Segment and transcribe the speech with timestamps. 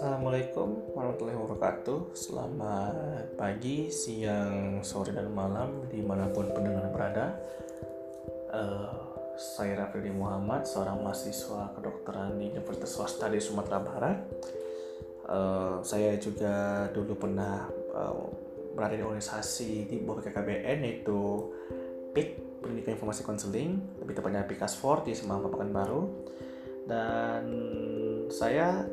[0.00, 2.16] Assalamualaikum warahmatullahi wabarakatuh.
[2.16, 7.36] Selamat pagi, siang, sore, dan malam Di mana pun pendengar berada.
[8.48, 8.96] Uh,
[9.36, 14.24] Saya Raffi Muhammad Seorang mahasiswa kedokteran di Universitas Swasta di Sumatera Barat.
[15.28, 18.24] Uh, Saya juga dulu pernah uh,
[18.72, 21.20] berada di organisasi di bawah PKKBN Yaitu
[22.16, 22.28] PIK,
[22.64, 26.24] Pendidikan Informasi Konseling Lebih tepatnya PIKAS 4 di Semarang Baru.
[26.88, 27.44] Dan
[28.32, 28.88] saya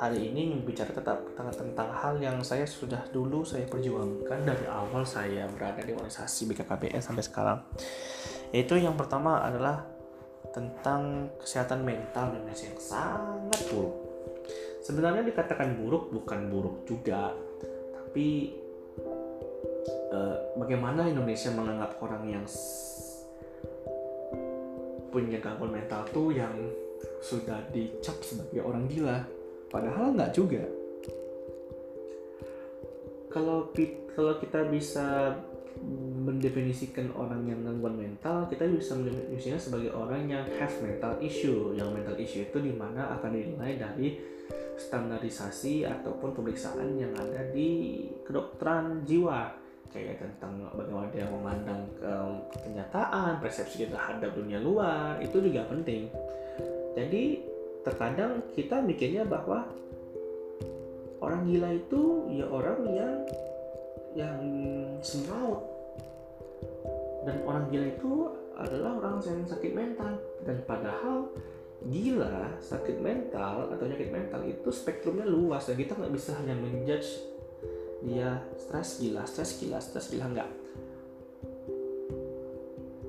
[0.00, 5.04] hari ini berbicara tetap tentang, tentang hal yang saya sudah dulu saya perjuangkan dari awal
[5.04, 7.60] saya berada di organisasi BKKBN sampai sekarang.
[8.48, 9.84] Yaitu yang pertama adalah
[10.56, 13.94] tentang kesehatan mental Indonesia yang sangat buruk.
[14.80, 17.36] Sebenarnya dikatakan buruk bukan buruk juga,
[17.92, 18.56] tapi
[20.16, 22.44] eh, bagaimana Indonesia menganggap orang yang
[25.12, 26.56] punya gangguan mental tuh yang
[27.20, 29.39] sudah dicap sebagai orang gila
[29.70, 30.66] padahal nggak juga
[33.30, 33.70] kalau
[34.12, 35.38] kalau kita bisa
[36.20, 41.72] mendefinisikan orang yang gangguan mental, kita bisa mendefinisinya sebagai orang yang have mental issue.
[41.72, 44.20] Yang mental issue itu di mana akan dinilai dari
[44.76, 49.52] standarisasi ataupun pemeriksaan yang ada di kedokteran jiwa
[49.90, 51.82] kayak tentang bagaimana dia memandang
[52.62, 56.06] kenyataan, persepsi terhadap dunia luar itu juga penting.
[56.94, 57.49] Jadi
[57.86, 59.64] terkadang kita mikirnya bahwa
[61.20, 63.16] orang gila itu ya orang yang
[64.16, 64.40] yang
[65.00, 65.70] semraut
[67.24, 68.12] dan orang gila itu
[68.56, 70.20] adalah orang yang sakit mental.
[70.44, 71.32] Dan padahal
[71.80, 77.08] gila sakit mental atau sakit mental itu spektrumnya luas dan kita nggak bisa hanya menjudge
[78.04, 80.28] dia stres gila stres gila stres gila.
[80.28, 80.48] Nggak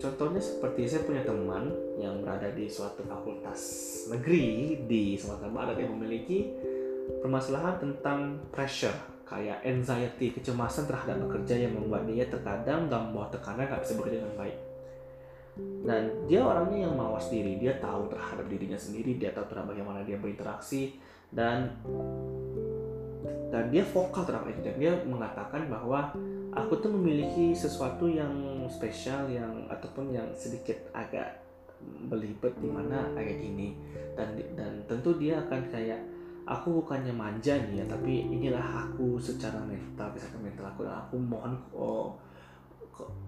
[0.02, 1.70] Contohnya seperti saya punya teman
[2.02, 3.62] yang berada di suatu fakultas
[4.10, 6.50] negeri di Sumatera Barat yang memiliki
[7.22, 8.98] permasalahan tentang pressure
[9.30, 14.18] kayak anxiety, kecemasan terhadap bekerja yang membuat dia terkadang dalam bawah tekanan gak bisa bekerja
[14.26, 14.58] dengan baik.
[15.86, 20.02] Dan dia orangnya yang mawas diri, dia tahu terhadap dirinya sendiri, dia tahu terhadap bagaimana
[20.04, 20.98] dia berinteraksi
[21.32, 21.78] dan
[23.52, 26.16] dan dia vokal terhadap itu dia mengatakan bahwa
[26.52, 31.40] aku tuh memiliki sesuatu yang spesial yang ataupun yang sedikit agak
[32.12, 33.76] belibet di mana kayak gini.
[34.14, 36.02] Dan dan tentu dia akan kayak
[36.44, 41.16] aku bukannya manja nih ya tapi inilah aku secara mental kesehatan mental aku dan aku
[41.16, 42.16] mohon oh,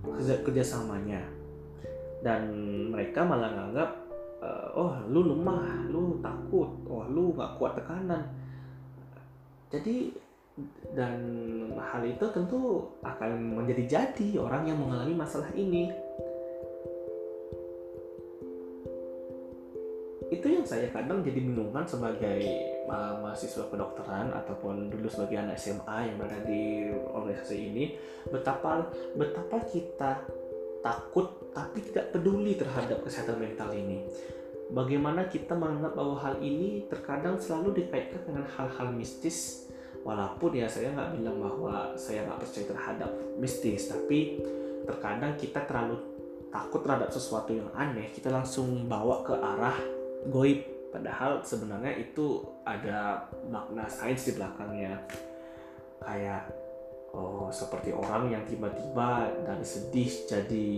[0.04, 1.24] kerja kerjasamanya.
[2.24, 2.52] Dan
[2.92, 3.90] mereka malah nganggap
[4.44, 8.24] uh, oh lu lemah lu takut oh lu nggak kuat tekanan.
[9.72, 10.23] Jadi
[10.94, 11.18] dan
[11.82, 15.90] hal itu tentu akan menjadi jadi orang yang mengalami masalah ini.
[20.30, 22.42] Itu yang saya kadang jadi bingungkan sebagai
[22.86, 27.86] mahasiswa kedokteran ataupun dulu sebagai anak SMA yang berada di organisasi ini
[28.30, 30.26] betapa betapa kita
[30.84, 34.06] takut tapi tidak peduli terhadap kesehatan mental ini.
[34.74, 39.70] Bagaimana kita menganggap bahwa hal ini terkadang selalu dikaitkan dengan hal-hal mistis
[40.04, 44.44] walaupun ya saya nggak bilang bahwa saya nggak percaya terhadap mistis tapi
[44.84, 46.14] terkadang kita terlalu
[46.54, 49.78] takut terhadap sesuatu yang aneh kita langsung bawa ke arah
[50.30, 50.62] goib.
[50.94, 55.02] Padahal sebenarnya itu ada makna sains di belakangnya.
[55.98, 56.54] Kayak
[57.18, 60.70] oh seperti orang yang tiba-tiba dari sedih jadi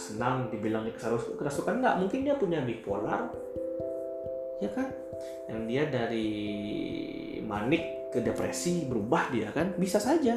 [0.00, 0.88] senang dibilang
[1.36, 1.96] kerasukan nggak?
[2.00, 3.28] Mungkin dia punya bipolar.
[4.64, 4.88] Ya kan?
[5.52, 6.30] Yang dia dari
[7.44, 10.36] manik ke depresi berubah dia kan bisa saja.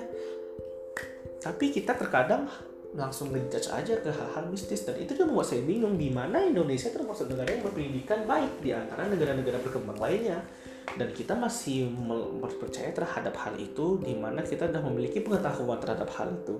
[1.41, 2.45] Tapi kita terkadang
[2.91, 4.83] langsung ngejudge aja ke hal-hal mistis.
[4.85, 8.75] Dan itu juga membuat saya bingung di mana Indonesia termasuk negara yang berpendidikan baik di
[8.75, 10.43] antara negara-negara berkembang lainnya.
[10.91, 11.87] Dan kita masih
[12.59, 16.55] percaya terhadap hal itu di mana kita sudah memiliki pengetahuan terhadap hal itu.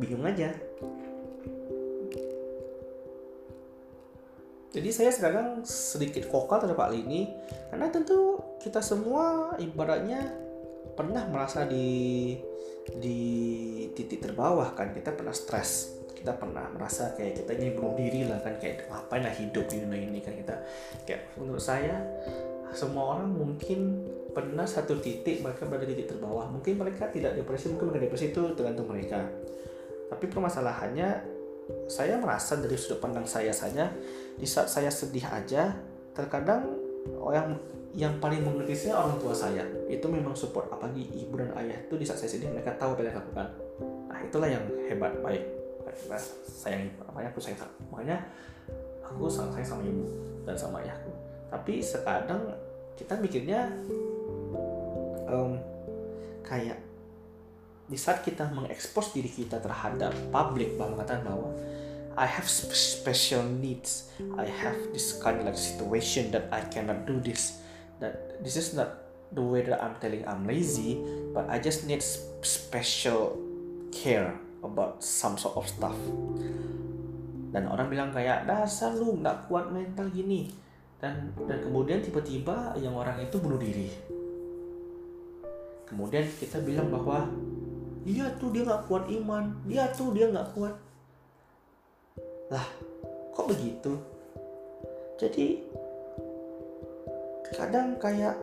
[0.00, 0.50] Bingung aja.
[4.72, 7.28] Jadi saya sekarang sedikit vokal terhadap hal ini
[7.68, 10.22] karena tentu kita semua ibaratnya
[10.94, 12.38] pernah merasa di
[12.94, 13.20] di
[13.90, 14.94] titik terbawah kan.
[14.94, 15.98] Kita pernah stres.
[16.14, 18.54] Kita pernah merasa kayak kita ingin bunuh diri lah kan.
[18.62, 20.22] Kayak ngapain lah hidup di dunia ini?
[20.22, 20.54] Kan kita
[21.02, 21.98] kayak menurut saya
[22.72, 26.46] semua orang mungkin pernah satu titik mereka berada di titik terbawah.
[26.46, 29.26] Mungkin mereka tidak depresi mungkin mereka depresi itu tergantung mereka.
[30.06, 31.08] Tapi permasalahannya
[31.90, 33.90] saya merasa dari sudut pandang saya saja
[34.38, 35.74] di saat saya sedih aja
[36.12, 36.68] terkadang
[37.32, 37.56] yang
[37.92, 39.64] yang paling mengerti saya orang tua saya.
[39.88, 41.76] Itu memang support apalagi ibu dan ayah.
[41.84, 43.48] Itu di saat saya sedih mereka tahu apa yang lakukan.
[44.08, 45.44] Nah itulah yang hebat baik.
[46.08, 47.60] Nah, sayang makanya aku sayang
[47.92, 48.16] makanya
[49.04, 50.04] aku sangat sayang sama ibu
[50.48, 51.12] dan sama ayahku.
[51.52, 52.42] Tapi sekadang
[52.96, 53.68] kita mikirnya
[55.28, 55.60] um,
[56.40, 56.80] kayak
[57.92, 61.52] di saat kita mengekspos diri kita terhadap publik bahwa mengatakan bahwa
[62.16, 64.08] I have special needs.
[64.40, 67.62] I have this kind of situation that I cannot do this
[68.42, 68.90] this is not
[69.32, 71.00] the way that I'm telling I'm lazy
[71.32, 72.04] but I just need
[72.42, 73.38] special
[73.94, 75.96] care about some sort of stuff.
[77.52, 80.48] Dan orang bilang kayak dasar lu nggak kuat mental gini.
[80.96, 83.90] Dan dan kemudian tiba-tiba yang orang itu bunuh diri.
[85.84, 87.28] Kemudian kita bilang bahwa
[88.06, 89.52] dia tuh dia nggak kuat iman.
[89.68, 90.74] Dia tuh dia nggak kuat.
[92.48, 92.66] Lah
[93.36, 93.92] kok begitu?
[95.20, 95.60] Jadi
[97.52, 98.36] kadang kayak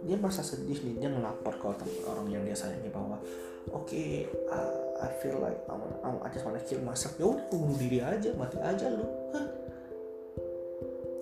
[0.00, 1.66] dia merasa sedih nih dia ngelapor ke
[2.08, 3.20] orang yang dia sayangi bahwa
[3.68, 7.16] oke okay, uh, I feel like I, wanna, I just wanna kill myself.
[7.20, 9.04] Ya udah bunuh diri aja mati aja lu.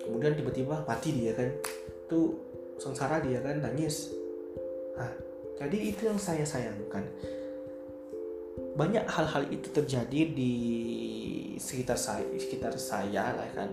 [0.03, 1.51] Kemudian tiba-tiba mati dia kan.
[2.07, 2.35] Tuh
[2.79, 4.11] sengsara dia kan nangis.
[4.99, 5.11] Hah.
[5.59, 7.07] jadi itu yang saya sayangkan.
[8.75, 10.53] Banyak hal-hal itu terjadi di
[11.59, 13.71] sekitar saya sekitar saya lah kan.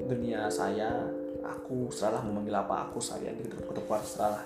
[0.00, 1.08] Dunia saya
[1.44, 4.44] aku salah memanggil apa aku saya gitu ketuk salah.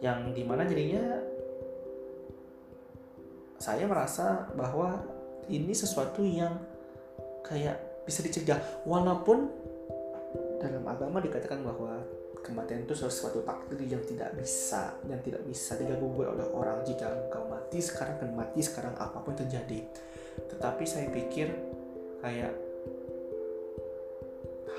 [0.00, 1.04] Yang di mana jadinya
[3.56, 5.00] saya merasa bahwa
[5.48, 6.54] ini sesuatu yang
[7.46, 8.58] kayak bisa dicegah.
[8.84, 9.48] Walaupun
[10.60, 12.02] dalam agama dikatakan bahwa
[12.42, 16.82] kematian itu sesuatu takdir yang tidak bisa yang tidak bisa diganggu oleh orang.
[16.86, 19.82] Jika engkau mati sekarang akan mati sekarang apa pun terjadi.
[20.54, 21.48] Tetapi saya pikir
[22.20, 22.65] kayak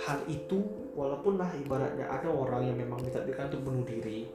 [0.05, 0.61] hal itu
[0.93, 4.29] walaupun lah ibaratnya ada orang yang memang ditakdirkan untuk bunuh diri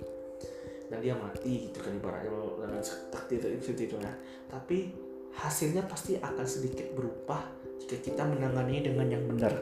[0.91, 2.82] dan dia mati gitu kan ibaratnya dengan
[3.14, 4.12] takdir itu itu ya
[4.50, 4.93] tapi
[5.38, 7.41] hasilnya pasti akan sedikit berubah
[7.81, 9.55] jika kita menangani dengan yang benar.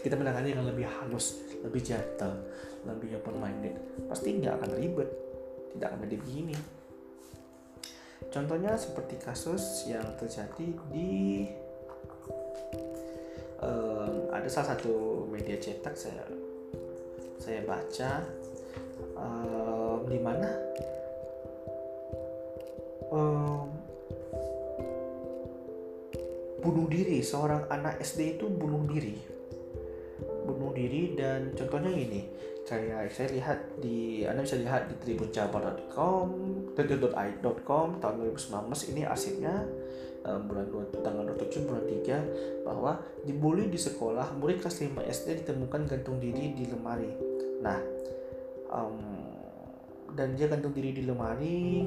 [0.00, 2.40] Kita menangani dengan lebih halus lebih gentle
[2.88, 3.76] lebih open minded
[4.08, 5.08] pasti nggak akan ribet
[5.76, 6.56] tidak akan menjadi begini.
[8.32, 11.44] Contohnya seperti kasus yang terjadi di
[13.60, 13.99] um,
[14.40, 16.24] ada salah satu media cetak saya
[17.36, 18.24] saya baca
[19.16, 20.48] um, di mana
[23.12, 23.68] um,
[26.60, 29.16] bunuh diri seorang anak SD itu bunuh diri.
[30.44, 32.28] Bunuh diri dan contohnya ini
[32.68, 36.28] kayak saya lihat di anda bisa lihat di tribunjabar.com
[36.76, 39.66] tribun.ai.com tahun 2019 ini arsipnya
[40.24, 42.92] um, bulan 2, tanggal 27 bulan 3 bahwa
[43.24, 47.10] dibully di sekolah murid kelas 5 SD ditemukan gantung diri di lemari.
[47.60, 47.78] Nah
[48.70, 48.98] um,
[50.10, 51.86] dan dia gantung diri di lemari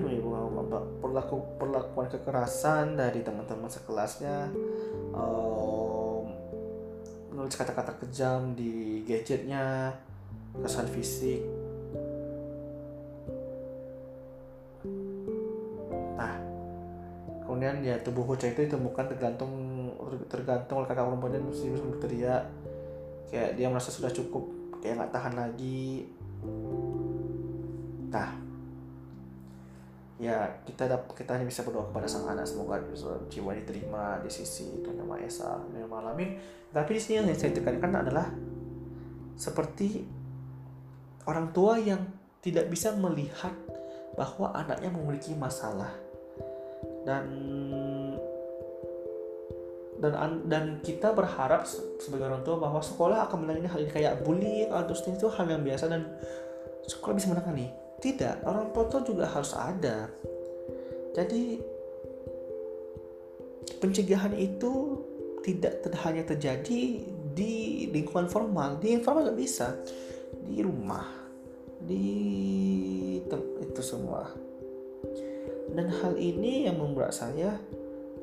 [1.03, 4.47] perlaku perlakuan kekerasan dari teman-teman sekelasnya
[5.11, 6.23] um,
[7.33, 9.91] menulis kata-kata kejam di gadgetnya
[10.61, 11.62] kesan fisik
[17.83, 19.51] ya tubuh bocah itu ditemukan tergantung
[20.31, 22.43] tergantung oleh kakak perempuannya mesti berteriak
[23.27, 24.47] kayak dia merasa sudah cukup
[24.79, 26.07] kayak nggak tahan lagi.
[28.07, 28.29] Nah
[30.21, 32.47] ya kita kita hanya bisa berdoa kepada sang anak.
[32.47, 32.79] Semoga
[33.27, 35.59] jiwa diterima di sisi Tuhan Yang Maha Esa
[35.91, 36.39] Alamin
[36.73, 38.25] tapi di sini yang saya tekankan adalah
[39.37, 40.01] seperti
[41.29, 42.01] orang tua yang
[42.41, 43.53] tidak bisa melihat
[44.17, 45.93] bahwa anaknya memiliki masalah
[47.03, 47.25] dan
[50.03, 51.63] dan dan kita berharap
[52.01, 55.63] sebagai orang tua bahwa sekolah akan menangani hal ini kayak bullying atau itu hal yang
[55.63, 56.11] biasa dan
[56.83, 57.71] sekolah bisa menangani.
[58.03, 60.11] Tidak orang tua juga harus ada.
[61.15, 61.55] Jadi
[63.79, 64.99] pencegahan itu
[65.39, 66.83] tidak hanya terjadi
[67.31, 68.75] di lingkungan formal.
[68.83, 69.71] Di informal nggak bisa.
[70.43, 71.07] Di rumah.
[71.79, 72.03] Di
[73.63, 74.42] itu semua
[75.71, 77.55] dan hal ini yang membuat saya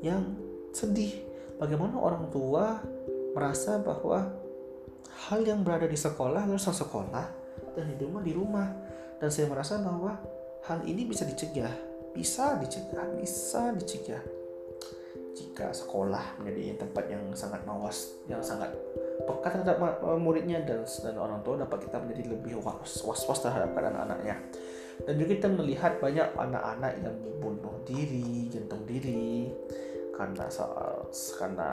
[0.05, 0.37] yang
[0.77, 1.25] sedih.
[1.57, 2.81] Bagaimana orang tua
[3.33, 4.29] merasa bahwa
[5.29, 7.27] hal yang berada di sekolah harus sekolah
[7.77, 8.69] dan di rumah di rumah.
[9.21, 10.17] Dan saya merasa bahwa
[10.65, 14.23] hal ini bisa dicegah bisa dicegah bisa dicegah.
[15.31, 18.75] Jika sekolah menjadi tempat yang sangat mawas yang sangat
[19.25, 19.79] pekat terhadap
[20.19, 24.37] muridnya dan dan orang tua dapat kita menjadi lebih was was, was terhadap anak-anaknya
[25.07, 29.49] dan juga kita melihat banyak anak-anak yang bunuh diri jantung diri
[30.15, 31.09] karena soal
[31.41, 31.71] karena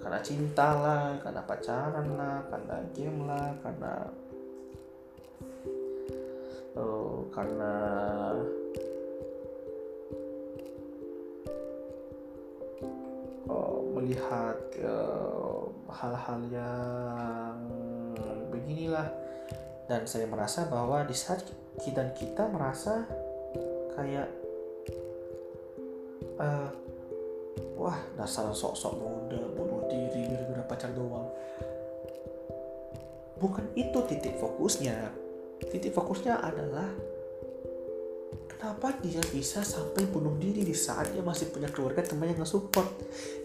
[0.00, 3.92] karena cinta lah karena pacaran lah karena game lah karena
[6.80, 7.72] oh, karena
[13.52, 17.56] oh, melihat uh, hal-hal yang
[18.50, 19.08] beginilah.
[19.84, 21.44] Dan saya merasa bahwa di saat
[21.82, 23.02] kita kita merasa
[23.94, 24.28] kayak
[26.38, 26.70] uh,
[27.78, 31.28] wah dasar sok-sok muda bunuh diri gara-gara pacar doang.
[33.38, 35.10] Bukan itu titik fokusnya.
[35.70, 36.88] Titik fokusnya adalah
[38.46, 42.88] kenapa dia bisa sampai bunuh diri di saat dia masih punya keluarga teman yang nge-support.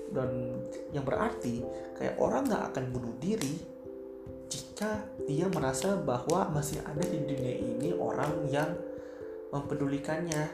[0.10, 0.62] Dan
[0.94, 1.62] yang berarti
[1.98, 3.79] kayak orang nggak akan bunuh diri
[4.80, 4.96] jika
[5.28, 8.72] dia merasa bahwa masih ada di dunia ini orang yang
[9.52, 10.48] mempedulikannya.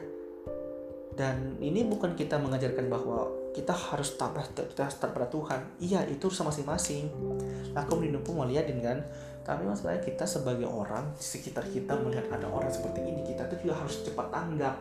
[1.14, 5.78] Dan ini bukan kita mengajarkan bahwa kita harus tambah kita harus pada Tuhan.
[5.78, 7.06] Iya itu sama masing-masing.
[7.78, 8.98] Aku menunjuk pun melihat dengan
[9.46, 13.70] tapi masalahnya kita sebagai orang di sekitar kita melihat ada orang seperti ini kita itu
[13.70, 14.76] juga harus cepat tanggap.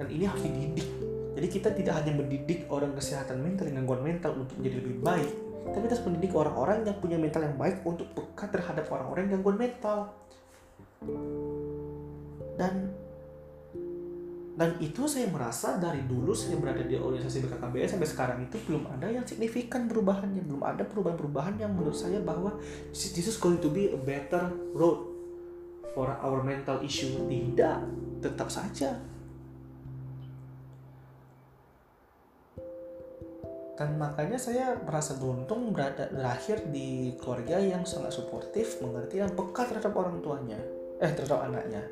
[0.00, 0.88] Dan ini harus dididik.
[1.36, 5.44] Jadi kita tidak hanya mendidik orang kesehatan mental dengan gangguan mental untuk menjadi lebih baik
[5.64, 9.40] tapi kita harus mendidik orang-orang yang punya mental yang baik untuk peka terhadap orang-orang yang
[9.40, 10.12] gangguan mental.
[12.54, 12.92] Dan
[14.54, 18.86] dan itu saya merasa dari dulu saya berada di organisasi BKKBS sampai sekarang itu belum
[18.86, 20.46] ada yang signifikan perubahannya.
[20.46, 22.54] Belum ada perubahan-perubahan yang menurut saya bahwa
[22.94, 25.10] this is going to be a better road
[25.90, 27.26] for our mental issue.
[27.26, 27.78] Tidak
[28.22, 28.94] tetap saja
[33.74, 39.66] dan makanya saya merasa beruntung berada lahir di keluarga yang sangat suportif mengerti dan peka
[39.66, 40.58] terhadap orang tuanya
[41.02, 41.82] eh terhadap anaknya.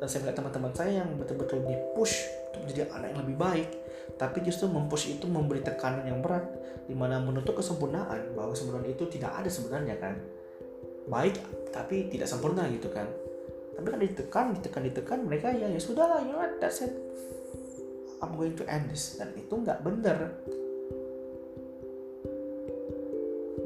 [0.00, 3.68] Dan saya melihat teman-teman saya yang betul-betul di push untuk menjadi anak yang lebih baik
[4.16, 6.44] tapi justru mempush itu memberi tekanan yang berat
[6.88, 10.16] di mana menuntut kesempurnaan bahwa kesempurnaan itu tidak ada sebenarnya kan?
[11.08, 11.36] Baik
[11.68, 13.08] tapi tidak sempurna gitu kan?
[13.76, 16.92] Tapi kan ditekan ditekan ditekan mereka ya ya sudah lah you know that's it.
[18.20, 19.16] I'm going to end this.
[19.16, 20.36] Dan itu nggak bener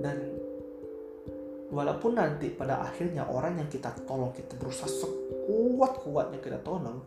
[0.05, 0.21] dan
[1.73, 7.01] walaupun nanti pada akhirnya orang yang kita tolong kita berusaha sekuat-kuatnya kita tolong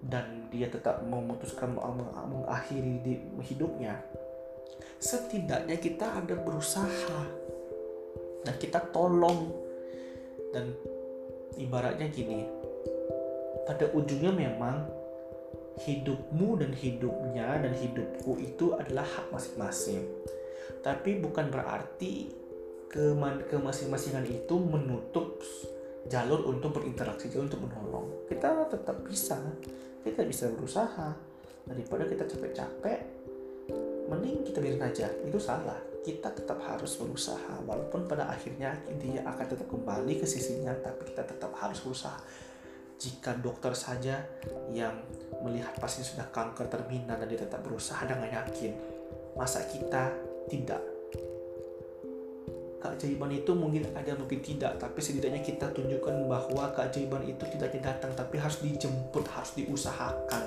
[0.00, 4.00] dan dia tetap memutuskan mengakhiri di hidupnya
[5.00, 7.20] setidaknya kita ada berusaha.
[8.46, 9.50] Dan kita tolong.
[10.54, 10.72] Dan
[11.58, 12.46] ibaratnya gini
[13.66, 14.86] pada ujungnya memang
[15.82, 20.06] hidupmu dan hidupnya dan hidupku itu adalah hak masing-masing
[20.80, 22.28] tapi bukan berarti
[22.86, 23.12] ke
[23.50, 25.42] ke masing-masingan itu menutup
[26.06, 28.06] jalur untuk berinteraksi jalur untuk menolong.
[28.30, 29.38] Kita tetap bisa.
[30.02, 31.12] Kita bisa berusaha.
[31.66, 32.98] Daripada kita capek-capek
[34.06, 35.10] mending kita biarin aja.
[35.26, 35.76] Itu salah.
[36.06, 37.58] Kita tetap harus berusaha.
[37.66, 42.18] Walaupun pada akhirnya dia akan tetap kembali ke sisinya tapi kita tetap harus berusaha.
[42.96, 44.24] Jika dokter saja
[44.72, 44.94] yang
[45.44, 48.72] melihat pasien sudah kanker terminal dan dia tetap berusaha dengan yakin
[49.36, 50.82] masa kita tidak.
[52.76, 58.14] Keajaiban itu mungkin ada mungkin tidak tapi setidaknya kita tunjukkan bahwa keajaiban itu tidak datang
[58.14, 60.44] tapi harus dijemput harus diusahakan.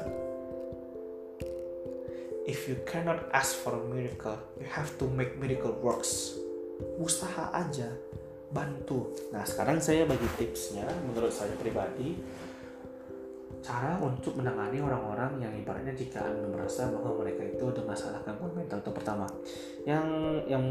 [2.49, 6.39] If you cannot ask for a miracle you have to make miracle works.
[6.95, 7.91] Usaha aja
[8.49, 9.13] bantu.
[9.29, 12.17] Nah sekarang saya bagi tipsnya menurut saya pribadi
[13.59, 18.55] cara untuk menangani orang-orang yang ibaratnya jika anda merasa bahwa mereka itu ada masalah gangguan
[18.55, 19.27] mental itu pertama
[19.83, 20.07] yang
[20.47, 20.63] yang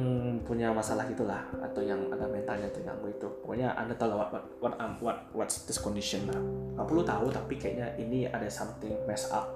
[0.45, 3.29] punya masalah itulah atau yang ada mentalnya terganggu itu.
[3.45, 6.41] Pokoknya anda tahu what what what, um, what what's this condition lah.
[6.77, 9.49] Nggak perlu tahu tapi kayaknya ini ada something mess up.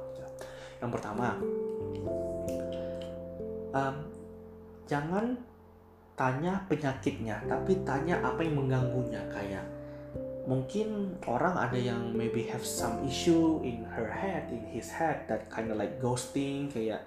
[0.81, 1.37] Yang pertama
[3.73, 3.95] um,
[4.85, 5.37] jangan
[6.13, 9.21] tanya penyakitnya tapi tanya apa yang mengganggunya.
[9.33, 9.65] Kayak
[10.43, 15.47] mungkin orang ada yang maybe have some issue in her head in his head that
[15.47, 17.07] kind of like ghosting kayak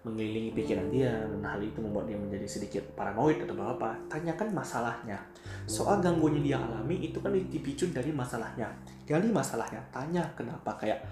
[0.00, 5.20] mengelilingi pikiran dia dan hal itu membuat dia menjadi sedikit paranoid atau apa tanyakan masalahnya.
[5.68, 8.72] Soal gangguan yang dia alami itu kan dipicu dari masalahnya.
[9.04, 11.04] Gali masalahnya tanya kenapa kayak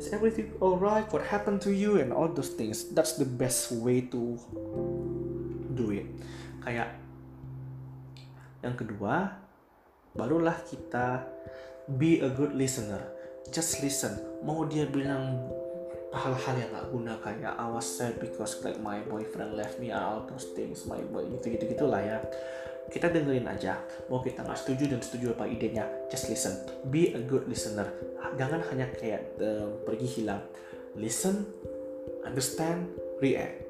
[0.00, 1.04] is everything alright?
[1.12, 2.00] What happened to you?
[2.00, 2.88] and all those things.
[2.96, 4.40] That's the best way to
[5.76, 6.08] do it.
[6.64, 6.96] Kayak
[8.64, 9.36] yang kedua
[10.16, 11.24] barulah kita
[11.96, 13.00] be a good listener.
[13.48, 14.20] Just listen.
[14.44, 15.48] Mau dia bilang
[16.12, 20.00] hal-hal yang gak guna kayak I was sad because like my boyfriend left me and
[20.00, 22.20] all those things my boy gitu gitu gitulah ya.
[22.88, 23.84] Kita dengerin aja.
[24.08, 26.56] Mau kita nggak setuju dan setuju apa idenya just listen.
[26.88, 27.88] Be a good listener.
[28.40, 30.40] Jangan hanya kayak uh, pergi hilang.
[30.96, 31.44] Listen
[32.24, 32.88] understand
[33.20, 33.64] react.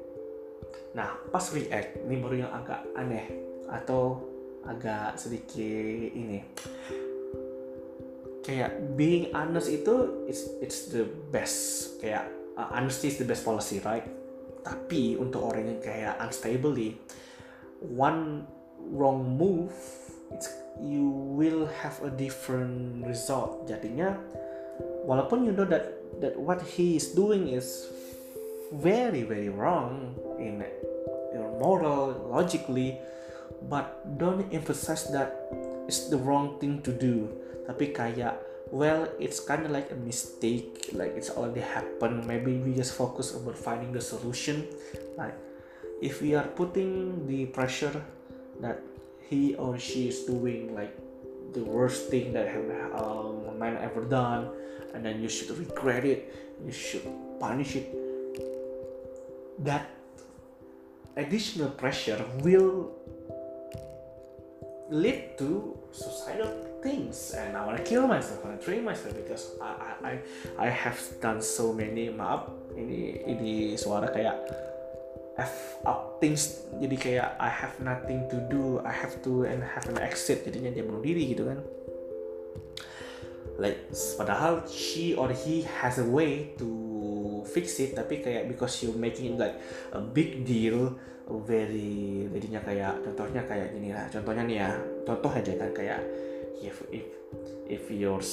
[0.95, 3.27] Nah pas react ini baru yang agak aneh.
[3.67, 4.28] Atau
[4.67, 6.43] agak sedikit ini.
[8.43, 11.95] Kayak being honest itu it's it's the best.
[12.01, 14.07] Kayak uh, honesty is the best policy right?
[14.65, 16.75] Tapi untuk orang yang kayak unstable
[17.79, 18.43] one
[18.91, 19.71] wrong move
[20.33, 23.67] it's you will have a different result.
[23.67, 24.15] Jadinya
[25.03, 27.87] walaupun you know that that what he is doing is
[28.75, 30.61] very very wrong in
[31.33, 33.01] your moral logically
[33.67, 35.35] but don't emphasize that
[35.87, 37.27] it's the wrong thing to do.
[37.67, 38.39] Tapi kayak
[38.69, 40.93] well it's kind of like a mistake.
[40.95, 44.69] Like it's already happened maybe we just focus about finding the solution.
[45.19, 45.35] Like
[45.99, 47.93] if we are putting the pressure
[48.63, 48.79] that
[49.29, 50.95] he or she is doing like
[51.53, 54.49] the worst thing that have um, man ever done
[54.93, 56.33] and then you should regret it
[56.65, 57.05] you should
[57.39, 57.93] punish it
[59.59, 59.89] that
[61.17, 62.91] additional pressure will
[64.89, 66.49] lead to suicidal
[66.81, 70.13] things and I want to kill myself, I want to train myself because I, I
[70.57, 74.35] I have done so many maaf ini ini suara kayak
[75.39, 79.87] F up things jadi kayak I have nothing to do I have to and have
[79.87, 81.59] an exit jadinya dia bunuh diri gitu kan.
[83.59, 86.88] Like padahal she or he has a way to
[87.59, 89.59] fix it tapi kayak because you making it like
[89.91, 90.95] a big deal
[91.29, 94.07] very jadinya kayak contohnya kayak gini lah.
[94.09, 94.69] Contohnya nih ya
[95.05, 96.01] contoh aja kan kayak
[96.63, 97.05] if if
[97.69, 98.23] if you're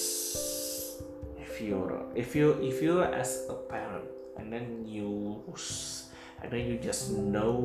[1.36, 4.08] if you're if you if you as a parent
[4.40, 5.42] and then you
[6.40, 7.60] and then you just know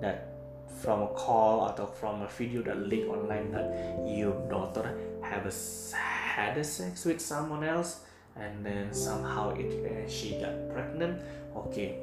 [0.00, 0.38] that
[0.80, 3.66] from a call atau from a video that leak online that
[4.06, 5.54] your daughter have a,
[5.92, 8.07] had a sex with someone else
[8.38, 11.20] and then somehow it uh, she got pregnant.
[11.66, 11.98] Okay.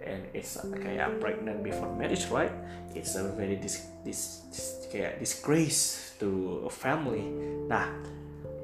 [0.00, 2.52] And it's kayak pregnant before marriage right?
[2.96, 7.24] It's a very dis, dis, dis kayak disgrace to a family.
[7.68, 7.88] Nah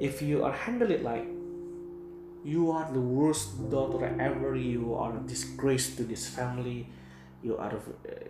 [0.01, 1.25] if you are handle it like
[2.45, 6.89] you are the worst daughter ever you are a disgrace to this family.
[7.45, 7.77] You are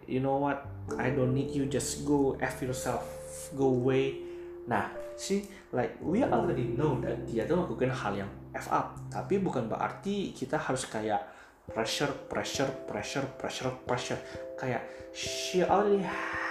[0.03, 0.67] you know what?
[0.99, 1.63] I don't need you.
[1.67, 3.07] Just go f yourself.
[3.55, 4.19] Go away.
[4.67, 8.95] Nah see like we already know that dia tuh melakukan hal yang f up.
[9.11, 11.23] Tapi bukan berarti kita harus kayak
[11.67, 14.19] pressure pressure pressure pressure pressure.
[14.55, 16.03] Kayak she already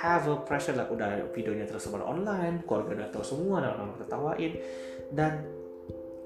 [0.02, 0.76] have a pressure.
[0.76, 4.52] Lah udah videonya tersebar online keluarga udah tahu semua dan orang tertawain
[5.14, 5.44] dan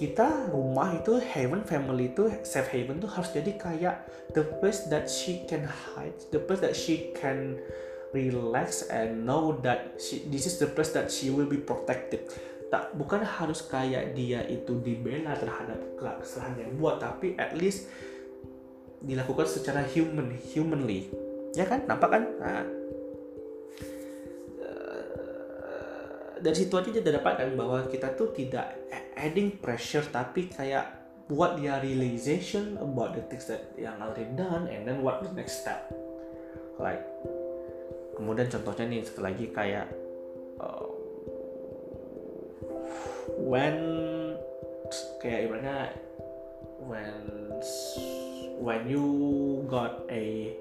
[0.01, 3.95] kita rumah itu haven family itu safe haven tuh harus jadi kayak
[4.33, 7.61] the place that she can hide the place that she can
[8.17, 12.25] relax and know that she, this is the place that she will be protected
[12.71, 15.79] tak bukan harus kayak dia itu dibela terhadap
[16.23, 17.91] kesalahan yang buat tapi at least
[19.03, 21.11] dilakukan secara human humanly.
[21.59, 21.83] Ya kan?
[21.91, 22.23] Nampak kan?
[22.39, 22.63] Nah,
[26.41, 28.73] dari situ aja kita dapatkan bahwa kita tuh tidak
[29.15, 30.89] adding pressure tapi kayak
[31.29, 35.63] buat dia realization about the things that yang already done and then what the next
[35.63, 35.93] step.
[36.81, 37.05] Like
[38.17, 39.87] kemudian contohnya nih satu lagi kayak
[40.59, 40.89] uh,
[43.37, 43.77] when
[45.21, 45.93] kayak ibaratnya
[46.85, 47.13] when
[48.61, 49.05] when you
[49.69, 50.55] got a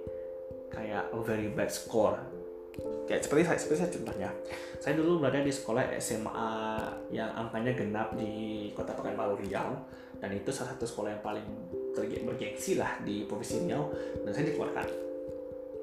[0.72, 2.16] kayak a very bad score.
[3.10, 4.30] Kayak seperti saya seperti saya contohnya.
[4.80, 6.52] Saya dulu berada di sekolah SMA
[7.12, 9.76] yang angkanya genap di kota Pekanbaru Riau
[10.22, 11.48] dan itu salah satu sekolah yang paling
[12.00, 13.92] bergengsi lah di provinsi Riau
[14.24, 14.88] dan saya dikeluarkan.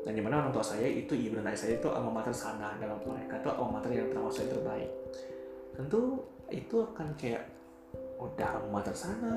[0.07, 2.79] Dan di mana orang tua saya itu ibu dan ayah saya itu alma mater sana
[2.79, 4.91] dalam mereka itu alma mater yang termasuk yang terbaik.
[5.75, 6.01] Tentu
[6.51, 7.57] itu akan kayak
[8.17, 9.37] udah alma mater sana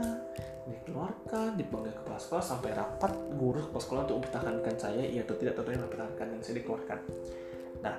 [0.69, 5.60] dikeluarkan dipanggil kepala sekolah sampai rapat guru kepala sekolah untuk mempertahankan saya iya atau tidak
[5.60, 7.00] tentunya mempertahankan dan saya dikeluarkan.
[7.84, 7.95] Nah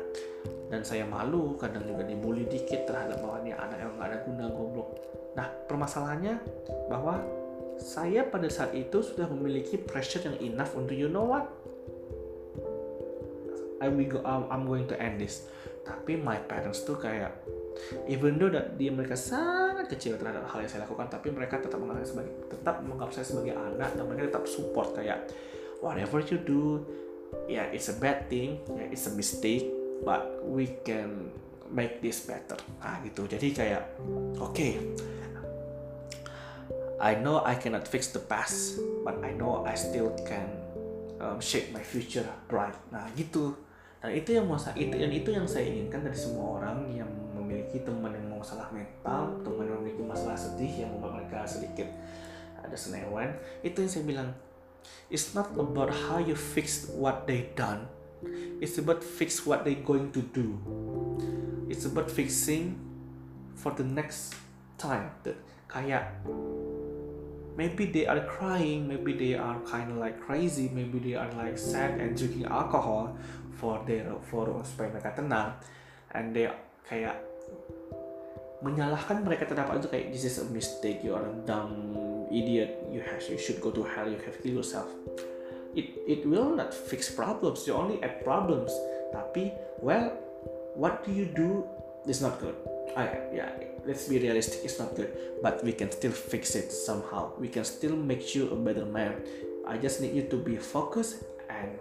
[0.70, 4.44] dan saya malu kadang juga dibully dikit terhadap bahwa ini anak yang nggak ada guna
[4.54, 4.88] goblok.
[5.34, 6.34] Nah permasalahannya
[6.88, 7.14] bahwa
[7.80, 11.48] saya pada saat itu sudah memiliki pressure yang enough untuk you know what?
[13.80, 15.48] I will go, I'm going to end this.
[15.88, 17.32] Tapi my parents tuh kayak
[18.06, 21.78] even though that dia mereka sangat kecil terhadap hal yang saya lakukan tapi mereka tetap
[21.80, 25.18] menganggap saya sebagai tetap menganggap saya sebagai anak dan mereka tetap support kayak
[25.80, 26.84] whatever you do
[27.46, 29.66] yeah, it's a bad thing yeah, it's a mistake
[30.04, 31.28] but we can
[31.70, 32.58] make this better.
[32.82, 33.24] Ah gitu.
[33.30, 33.82] Jadi kayak
[34.36, 34.76] oke okay,
[37.00, 40.50] I know I cannot fix the past but I know I still can
[41.22, 42.76] um, shape my future bright.
[42.90, 43.56] Nah gitu.
[44.00, 47.10] Dan itu yang masa itu dan itu yang saya inginkan dari semua orang yang
[47.70, 51.86] memiliki teman yang masalah mental teman yang memiliki masalah sedih yang membuat mereka sedikit.
[52.66, 54.28] Ada senewan itu yang saya bilang
[55.06, 57.86] it's not about how you fix what they done
[58.58, 60.58] it's about fix what they going to do.
[61.70, 62.76] It's about fixing
[63.54, 64.34] for the next
[64.76, 65.14] time.
[65.70, 66.10] Kayak
[67.54, 71.54] maybe they are crying maybe they are kind of like crazy maybe they are like
[71.54, 73.14] sad and drinking alcohol
[73.54, 75.54] for their for supaya mereka tenang.
[76.10, 76.50] And they
[76.90, 77.29] kayak
[78.60, 81.96] menyalahkan mereka terhadap itu kayak this is a mistake you are a dumb
[82.28, 84.88] idiot you have you should go to hell you have kill yourself.
[85.72, 88.72] It it will not fix problems you only add problems.
[89.16, 90.12] Tapi well
[90.76, 91.64] what do you do
[92.04, 92.56] is not good.
[92.92, 93.50] I, yeah
[93.88, 95.08] let's be realistic it's not good.
[95.40, 97.32] But we can still fix it somehow.
[97.40, 99.24] We can still make you a better man.
[99.64, 101.80] I just need you to be focused and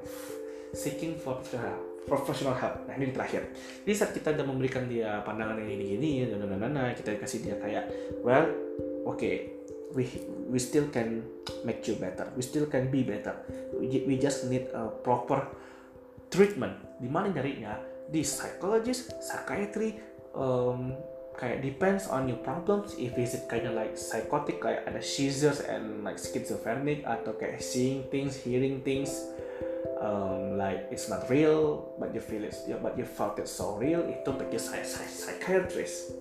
[0.72, 2.90] seeking for help professional help.
[2.90, 3.54] Nah ini terakhir.
[3.86, 7.86] Jadi saat kita udah memberikan dia pandangan yang ini-gini, dan dan kita kasih dia kayak,
[8.26, 8.50] well,
[9.06, 9.54] oke, okay,
[9.94, 10.10] we
[10.50, 11.22] we still can
[11.62, 12.28] make you better.
[12.34, 13.38] We still can be better.
[13.78, 15.46] We, we just need a proper
[16.34, 16.82] treatment.
[16.98, 17.78] Di mana nyarinya?
[18.10, 20.02] Di psychologist, psychiatry,
[20.34, 20.98] um,
[21.40, 25.64] kayak depends on your problems if is it kind of like psychotic kayak ada seizures
[25.64, 29.32] and like schizophrenic atau kayak seeing things hearing things
[30.00, 34.04] um, like it's not real but you feel it but you felt it so real
[34.08, 36.16] itu pergi saya psychiatrist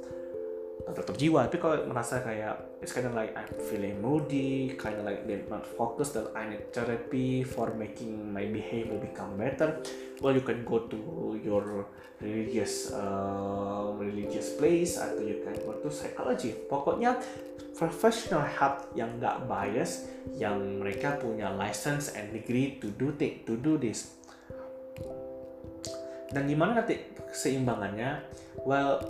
[0.96, 1.48] dokter jiwa.
[1.48, 5.44] Tapi kalau merasa kayak it's kind of like I'm feeling moody kind of like they're
[5.50, 9.82] not focused that I need therapy for making my behavior become better
[10.22, 10.98] well you can go to
[11.42, 11.86] your
[12.18, 16.54] religious uh, religious place atau you can go to psychology.
[16.66, 17.18] Pokoknya
[17.78, 23.54] professional help yang nggak bias yang mereka punya license and degree to do th- to
[23.54, 24.18] do this.
[26.28, 26.98] Dan gimana nanti
[27.30, 28.20] keseimbangannya?
[28.66, 29.00] Well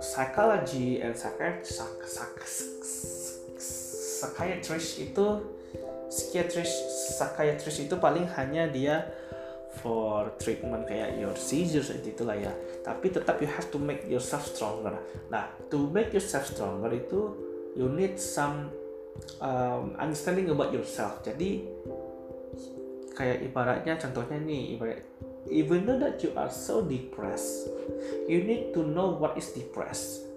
[0.00, 1.84] psychology and psychiatrist
[4.20, 5.26] psychiatrist itu
[6.10, 6.76] psychiatrist
[7.16, 9.06] psychiatrist itu paling hanya dia
[9.78, 12.50] for treatment kayak your seizures itu itulah ya.
[12.82, 14.98] Tapi tetap you have to make yourself stronger.
[15.30, 17.20] Nah to make yourself stronger itu
[17.78, 18.74] you need some
[19.38, 21.22] um, understanding about yourself.
[21.22, 21.64] Jadi
[23.14, 25.04] kayak ibaratnya contohnya nih ibarat
[25.48, 27.70] even though that you are so depressed
[28.28, 30.28] you need to know what is depressed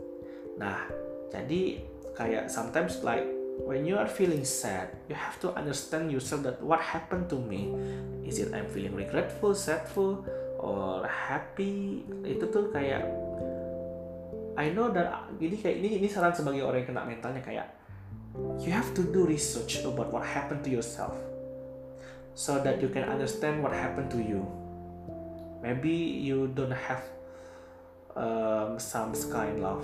[0.56, 0.88] nah
[1.34, 3.26] jadi kayak sometimes like
[3.66, 7.74] when you are feeling sad you have to understand yourself that what happened to me
[8.24, 10.24] is it I'm feeling regretful sadful
[10.62, 13.04] or happy itu tuh kayak
[14.54, 17.68] I know that ini kayak ini ini saran sebagai orang yang kena mentalnya kayak
[18.62, 21.18] you have to do research about what happened to yourself
[22.34, 24.42] so that you can understand what happened to you.
[25.63, 27.08] Maybe you don't have
[28.19, 29.80] um, some kind of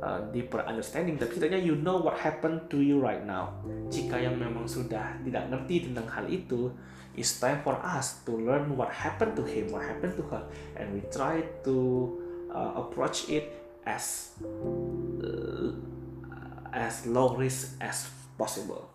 [0.00, 3.52] uh, deeper understanding, tapi setidaknya you know what happened to you right now.
[3.92, 6.72] Jika yang memang sudah tidak ngerti tentang hal itu,
[7.12, 10.42] it's time for us to learn what happened to him, what happened to her,
[10.80, 11.76] and we try to
[12.48, 13.52] uh, approach it
[13.84, 15.68] as uh,
[16.72, 18.08] as low risk as
[18.40, 18.88] possible.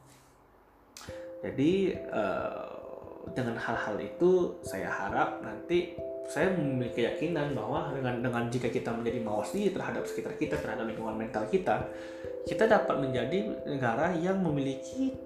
[1.39, 2.78] Jadi uh,
[3.33, 5.97] dengan hal-hal itu saya harap nanti
[6.29, 11.17] saya memiliki keyakinan bahwa dengan dengan jika kita menjadi mawas terhadap sekitar kita terhadap lingkungan
[11.17, 11.89] mental kita,
[12.45, 15.17] kita dapat menjadi negara yang memiliki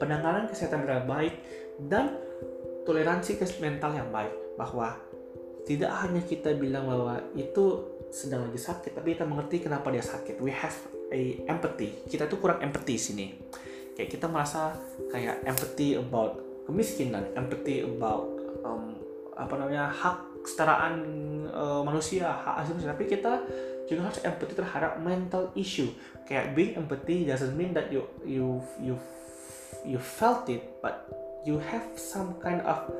[0.00, 1.34] penanganan kesehatan yang baik
[1.92, 2.16] dan
[2.88, 4.32] toleransi mental yang baik.
[4.56, 4.96] Bahwa
[5.68, 10.40] tidak hanya kita bilang bahwa itu sedang lagi sakit tapi kita mengerti kenapa dia sakit.
[10.40, 10.72] We have
[11.12, 12.08] a empathy.
[12.08, 13.36] Kita tuh kurang empathy sini.
[13.92, 14.72] Kayak kita merasa
[15.12, 18.26] kayak empathy about kemiskinan empathy about
[18.66, 18.98] um,
[19.38, 20.94] apa namanya hak kesetaraan
[21.50, 22.92] uh, manusia hak asasi manusia.
[22.92, 23.32] Tapi kita
[23.86, 25.90] juga harus empathy terhadap mental issue.
[26.26, 28.98] Kayak being empathy doesn't mean that you you you
[29.86, 31.06] you felt it but
[31.46, 32.90] you have some kind of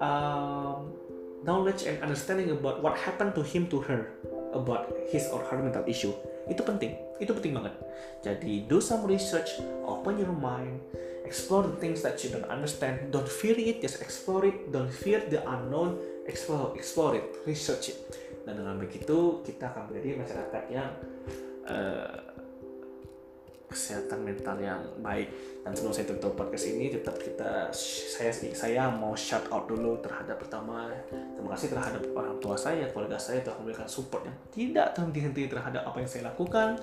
[0.00, 0.96] um,
[1.44, 4.08] knowledge and understanding about what happened to him to her
[4.54, 6.14] about his or her mental issue.
[6.46, 6.96] Itu penting.
[7.18, 7.74] Itu penting banget.
[8.22, 10.80] Jadi do some research open your mind
[11.24, 13.10] explore the things that you don't understand.
[13.10, 14.70] Don't fear it just explore it.
[14.70, 15.98] Don't fear the unknown
[16.30, 17.26] explore explore it.
[17.44, 17.98] Research it.
[18.44, 20.90] Dan dengan begitu kita akan menjadi masyarakat yang
[21.64, 22.33] uh,
[23.74, 25.28] kesehatan mental yang baik.
[25.66, 30.36] Dan sebelum saya tutup podcast ini tetap kita saya saya mau shout out dulu terhadap
[30.36, 35.48] pertama terima kasih terhadap orang tua saya keluarga saya telah memberikan support yang tidak terhenti-henti
[35.48, 36.78] terhadap apa yang saya lakukan.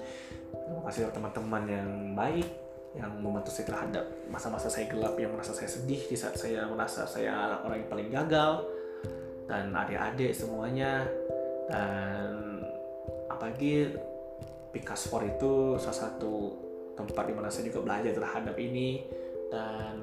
[0.52, 2.50] Terima kasih teman-teman yang baik
[2.92, 7.08] yang membantu saya terhadap masa-masa saya gelap yang merasa saya sedih di saat saya merasa
[7.08, 8.68] saya orang yang paling gagal
[9.48, 11.08] dan adik-adik semuanya.
[11.72, 12.60] Dan
[13.32, 13.96] apalagi
[14.72, 16.34] Pikas 4 itu salah satu
[16.96, 19.04] tempat di mana saya juga belajar terhadap ini
[19.52, 19.98] dan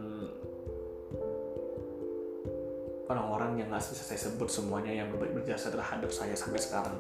[3.09, 6.97] orang-orang yang nggak bisa saya sebut semuanya yang berjasa terhadap saya sampai sekarang.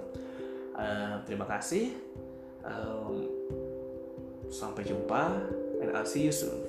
[0.72, 1.92] Uh, terima kasih.
[2.64, 3.28] Um,
[4.48, 5.36] sampai jumpa
[5.84, 6.64] and I'll see you soon.